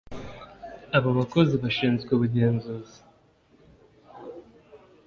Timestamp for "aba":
0.97-1.09